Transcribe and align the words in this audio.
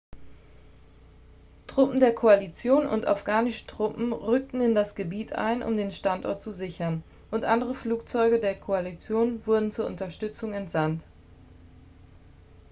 truppen 1.67 1.99
der 1.99 2.15
koalition 2.15 2.87
und 2.87 3.05
afghanische 3.05 3.67
truppen 3.67 4.13
rückten 4.13 4.59
in 4.59 4.73
das 4.73 4.95
gebiet 4.95 5.33
ein 5.33 5.61
um 5.61 5.77
den 5.77 5.91
standort 5.91 6.41
zu 6.41 6.51
sichern 6.51 7.03
und 7.29 7.45
andere 7.45 7.75
flugzeuge 7.75 8.39
der 8.39 8.59
koalition 8.59 9.45
wurden 9.45 9.69
zur 9.71 9.85
unterstützung 9.85 10.53
entsandt 10.53 11.03